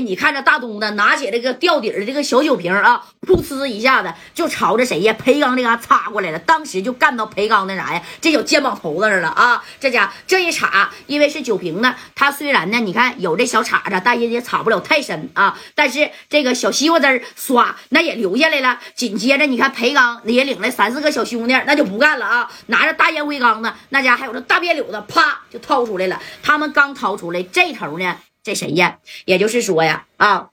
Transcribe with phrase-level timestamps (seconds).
[0.00, 5.12] 你看这大东子拿起这个吊底儿这个小酒瓶啊，噗呲一下子就朝着谁呀？
[5.12, 6.38] 裴刚这嘎插过来了。
[6.40, 8.02] 当时就干到裴刚那啥呀？
[8.20, 9.62] 这小肩膀头子上了啊！
[9.78, 15.58] 这家这一插，因为是酒瓶呢，它虽然呢，你看有这小叉子，但也也插不了太深啊。
[15.74, 18.78] 但是这个小西瓜汁儿唰，那也流下来了。
[18.94, 22.50] 紧接着你看裴刚也领来三四个小兄弟，那就不干了啊！
[22.66, 26.20] 拿着大烟灰缸子，那家还有这大便柳子，啪就掏出来了。
[26.42, 28.16] 他们刚掏出来，这头呢？
[28.42, 28.98] 这谁呀？
[29.24, 30.50] 也就是说呀，啊，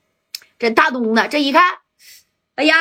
[0.59, 1.64] 这大东子这一看，
[2.55, 2.75] 哎呀，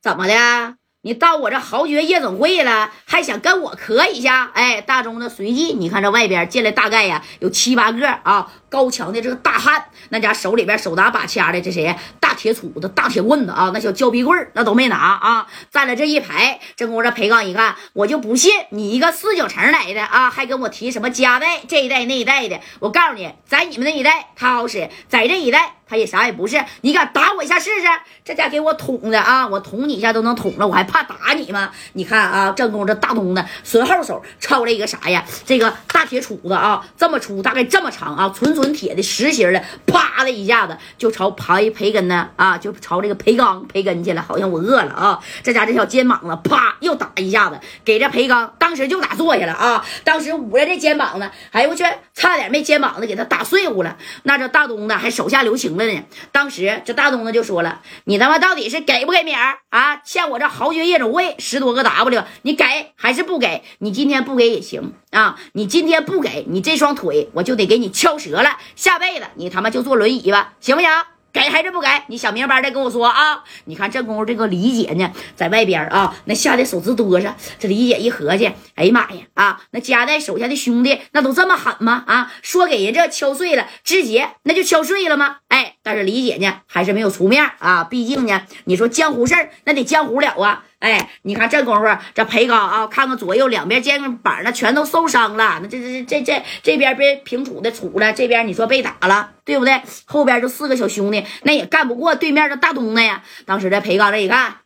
[0.00, 0.76] 怎么的？
[1.02, 4.50] 你到我这豪爵夜总会了，还想跟我磕一下？
[4.52, 8.52] 哎，大东子随即，你看这外边进来大概呀有七八个啊。
[8.68, 11.96] 高强的这个大汉，那家手里边手拿把掐的，这谁呀？
[12.38, 15.46] 铁杵子、大铁棍子啊，那小胶皮棍儿那都没拿啊。
[15.72, 22.60] 站了这一排，这功夫这裴刚一看，我就不信你一个四九城来的啊，还跟我提什么家代这一代那一代的。
[22.78, 26.62] 我告诉你，在你们那一代他好使，在这一代他也啥也不是。
[26.82, 27.86] 你敢打我一下试试？
[28.22, 29.48] 这家给我捅的啊！
[29.48, 31.70] 我捅你一下都能捅了，我还怕打你吗？
[31.94, 35.24] 你看啊，正宫这大东子随后手抄了一个啥呀？
[35.46, 38.58] 这个大铁杵子啊，这么粗，大概这么长啊，纯。
[38.58, 44.22] 纯铁的实心的，啪的一下子就朝裴裴根呢啊，就朝这个裴刚裴根去了。
[44.22, 49.84] 好像我饿了啊，这家这小肩膀子啪又打一下子，给这裴刚当时就打坐下了啊。
[50.04, 53.96] 当时捂着这肩膀子，哎呦我去，差点没肩膀子给他打碎乎了。
[54.24, 56.02] 那这大东子还手下留情了呢。
[56.32, 59.96] 当时这大东子就说了：“你他妈到底是给不给米儿啊？
[60.04, 62.64] 欠我这豪爵夜总会十多个 W，你给
[62.96, 63.62] 还是不给？
[63.78, 70.90] 你今天不给也行啊，你今天不给你这双腿我就得给你敲折了。”下辈子你他妈就坐轮椅吧，行不行？
[71.38, 71.86] 给还是不给？
[72.08, 73.44] 你想明白再跟我说啊！
[73.66, 77.32] 你看这功夫，这个李姐呢，在外边啊，那吓得手直哆嗦。
[77.58, 79.60] 这李姐一合计，哎呀妈呀啊！
[79.70, 82.02] 那夹带手下的兄弟那都这么狠吗？
[82.06, 85.36] 啊，说给人这敲碎了，直接那就敲碎了吗？
[85.48, 87.84] 哎，但是李姐呢，还是没有出面啊。
[87.84, 90.64] 毕竟呢，你说江湖事儿，那得江湖了啊。
[90.78, 95.58] 哎，你看这功夫，这裴刚啊，看看左右两边肩膀那全都受伤了。
[95.60, 99.82] 那这这这这这边被平杵的杵了，这边你说被打了，对不对？
[100.04, 103.24] 后边就四个小兄弟，那也干不过对面的大东子呀。
[103.44, 104.58] 当时这裴刚这一看，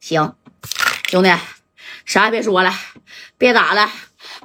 [0.00, 0.34] 行，
[1.10, 1.30] 兄弟，
[2.06, 2.72] 啥也别说了，
[3.36, 3.90] 别打了，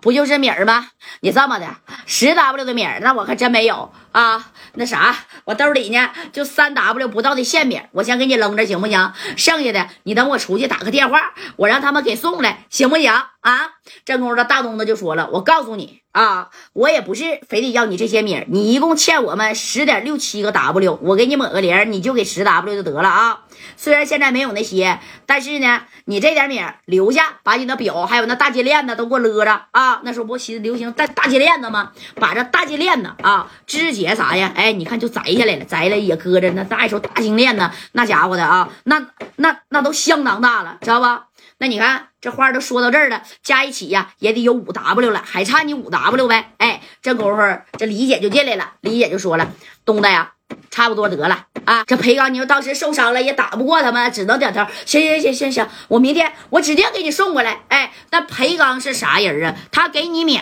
[0.02, 0.90] 不就是米儿吗？
[1.22, 1.68] 你这么的
[2.06, 4.52] 十 W 的米儿，那我可真没有啊。
[4.74, 5.16] 那啥，
[5.46, 9.14] 我兜里呢就三 W 不到的现米，我先给你扔着，行不行？
[9.36, 13.12] 剩下的你等我出去打个电话，我让他们给送来，行不行？
[13.12, 13.70] 啊！
[14.06, 23.42] 这功夫大东子就说了，我告诉你啊，我也不是非得要你这些米儿，你一共欠我们十点六七个 W，我给你抹个零，你就给十 W 就得了啊。
[23.76, 30.02] 虽然现在没有那些，但是呢，你这点米留下，把你的表还有那大金链子都给我勒着啊！
[30.04, 31.92] 那时候不新流行戴大金链子吗？
[32.16, 34.52] 把这大金链子啊，肢解啥呀？
[34.56, 39.06] 哎，你看就摘下来了，摘了也搁着那大手大金链子，那家伙的啊，那
[39.36, 41.28] 那那都相当大了，知道吧？
[41.60, 46.52] 那你看这话都说到这儿了，加一起呀也得有五 W 了，还差你五 W 呗？
[46.58, 47.42] 哎，这功夫
[47.78, 49.54] 这李姐就进来了，李姐就说了
[49.86, 50.34] ：“东子呀。”
[50.70, 51.84] 差不多得了啊！
[51.86, 54.66] 这裴刚，你说当时受伤了也打不过他们，只能点头。
[54.86, 57.60] 行行行行行，我明天我指定给你送过来。
[57.68, 59.54] 哎，那裴刚是啥人啊？
[59.70, 60.40] 他给你米，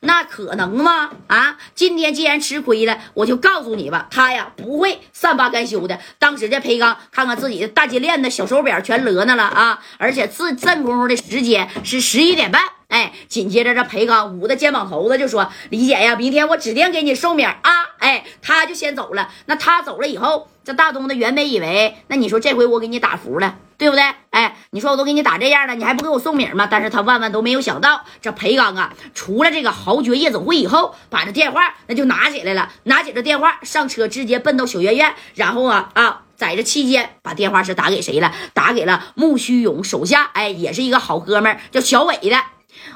[0.00, 1.10] 那可能吗？
[1.28, 1.56] 啊！
[1.76, 6.00] 今天既然吃亏了，我就告诉你吧，他呀不会善罢甘休的。
[6.18, 9.78] 当时这裴刚看看自己的大金链子、小手表全勒那了啊！
[9.98, 12.60] 而且自正功夫的时间是十一点半。
[12.88, 17.54] 哎，紧接着这裴刚捂着肩膀头子就说：“李姐呀，明天我指定给你送米啊！”
[18.06, 19.28] 哎，他就先走了。
[19.46, 24.04] 那他走了以后，这大东子原本以为，那你说这回我给你打服了，对不对？
[24.30, 26.68] 哎，你说我都给你打这样了，你还不给我送米吗？
[26.70, 38.32] 但是他万万都没有想到，这裴刚啊，除了这个豪爵夜总会以后，把这电话那就拿起来了，拿起这电话上车，直接奔到小院院，然后啊啊，在这期间把电话是打给谁了？
[38.54, 42.36] 打给了穆须勇手下，哎，也是一个好哥们叫小伟的。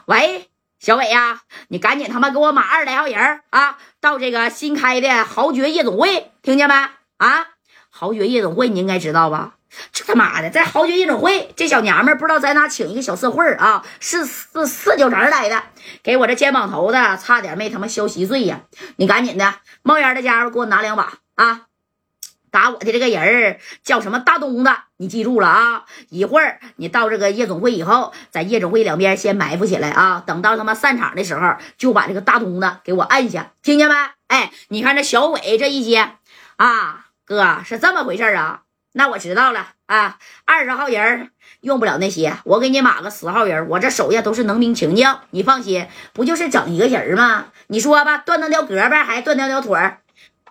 [0.07, 0.47] 喂，
[0.81, 6.75] 小伟呀，你赶紧他妈给我码二来号人啊，到这个新开的豪爵夜总会，听见没？
[7.19, 7.49] 啊，
[7.91, 9.57] 豪爵夜总会你应该知道吧？
[9.93, 15.63] 这他妈的，在豪爵夜总会，这小娘们不知道在哪请一个小社会啊，是四四九城来的，
[16.03, 18.63] 给我这肩膀头子差点没他妈削稀碎呀！
[18.97, 21.67] 你赶紧的，冒烟的家伙给我拿两把啊！
[22.51, 25.85] 打我的这个人儿叫什么大东子，你记住了啊！
[26.09, 30.23] 一会儿你到这个夜总会以后，在夜总会两边先埋伏起来啊！
[30.27, 33.95] 等到他妈散场的时候，就把这个大东子给我按下，听见没？
[34.29, 36.11] 哎，你看这小伟这一接
[36.57, 38.63] 啊，哥是这么回事啊？
[38.93, 40.19] 那我知道了啊！
[40.45, 41.31] 二十号人
[41.61, 47.47] 用不了那些，我给你码个十号人，我这手下都是能兵强将，你放心，不就是整一个人吗？
[47.69, 49.79] 你说吧，断断条胳膊还断条条腿。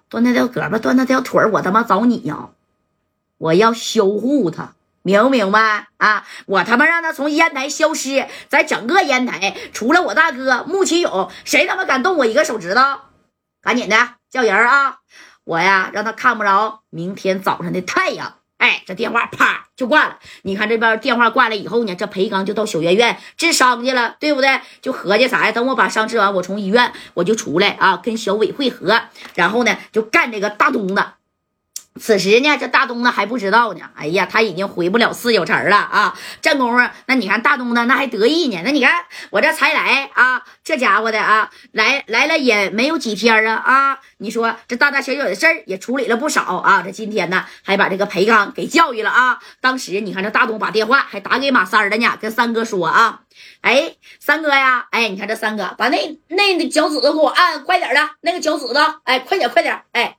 [0.10, 2.50] 断他条胳膊，断他条腿我他妈找你呀！
[3.38, 4.74] 我要修护他，
[5.04, 6.26] 明不明白啊？
[6.48, 12.82] 我他妈让他从烟台消失，在整个烟台，除了我大哥穆启勇，谁他妈敢动我一个手指头？
[13.62, 13.96] 赶紧的
[14.30, 14.98] 叫人啊！
[15.44, 18.39] 我呀，让他看不着明天早上的太阳。
[18.60, 20.20] 哎，这电话啪就挂了。
[20.44, 24.60] 你看这边电话挂了以后呢，这裴刚就到小院院治伤去了，对不对？
[24.82, 25.52] 就合计啥呀？
[25.52, 29.02] 等我把伤治完，我从医院我就出来啊，跟小伟会合，
[29.36, 31.04] 然后呢就干这个大东子。
[32.00, 33.82] 此时呢，这大东子还不知道呢。
[33.96, 36.18] 哎呀，他已经回不了四九城了啊！
[36.42, 38.62] 正功夫，那你看大东子那还得意呢。
[38.64, 44.00] 那你看我这才来啊，这家伙的啊，来来了也没有几天啊啊！
[44.20, 46.82] 你说这大大小小的事儿也处理了不少啊。
[46.84, 49.40] 这今天呢，还把这个裴刚给教育了啊。
[49.60, 53.22] 当时你看这大东把电话还打给马三了呢，跟三哥说啊，
[53.60, 60.19] 哎，三哥呀，哎，你看这三哥把那那脚趾头给我按快点的，那个脚趾头，哎，快点快点，哎。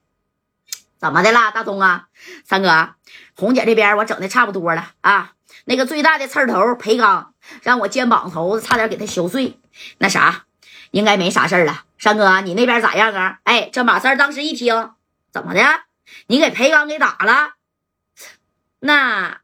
[1.01, 2.09] 怎么的啦，大东啊，
[2.45, 2.91] 三哥，
[3.35, 5.33] 红姐这边我整的差不多了啊。
[5.65, 7.33] 那个最大的刺头裴刚，
[7.63, 9.59] 让我肩膀头子差点给他削碎。
[9.97, 10.45] 那啥，
[10.91, 11.85] 应该没啥事了。
[11.99, 13.39] 三哥，你那边咋样啊？
[13.45, 14.91] 哎，这马三当时一听，
[15.33, 15.63] 怎么的？
[16.27, 17.55] 你给裴刚给打了？
[18.81, 19.41] 那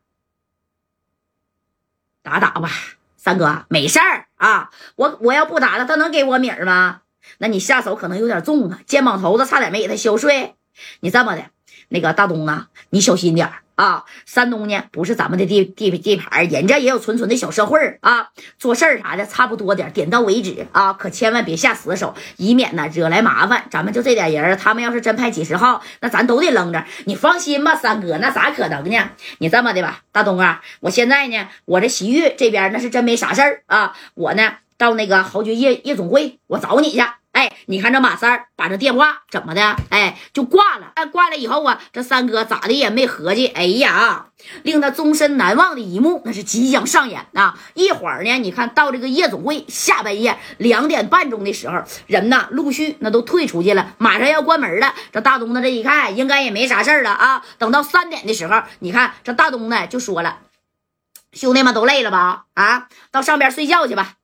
[2.22, 2.68] 打打吧，
[3.16, 4.70] 三哥，没事儿啊。
[4.96, 7.00] 我我要不打了，他能给我米儿吗？
[7.38, 10.55] 那你下手可能有点重啊，肩膀头子差点没给他削碎。
[11.00, 11.44] 你这么的，
[11.88, 14.04] 那个大东啊，你小心点啊！
[14.24, 23.66] 山东呢不是咱们的地地地盘，人家也有纯纯的小社会啊，做事儿啥的差不多点，点到为止啊，可千万别下死手，以免呢惹来麻烦。
[23.70, 26.86] 咱们就这点人，他们要是真派几十号，那咱都得扔着。
[27.04, 29.10] 你放心吧，三哥，那咋可能呢？
[29.38, 37.02] 你这么的吧，大东啊，我现在呢，我这洗浴这边那是真没啥事儿啊，我呢到那个豪爵夜夜总会，我找你去。
[37.36, 39.76] 哎，你看这马三把这电话怎么的？
[39.90, 40.94] 哎，就挂了。
[41.12, 43.48] 挂了以后啊，这三哥咋的也没合计。
[43.48, 44.28] 哎呀，
[44.62, 47.58] 令他终身难忘的一幕，那是即将上演啊！
[47.74, 54.94] 一会儿呢，你看到这个夜总会下半夜两点半钟的时候，人呢陆续那都退出去了，马上要关门了。
[55.12, 57.44] 这大东子这一看，应该也没啥事了啊。
[57.58, 60.38] 等到三点的时候，你看这大东子就说了
[61.36, 62.46] ：“兄弟们都累了吧？
[62.54, 64.14] 啊，到上边睡觉去吧。”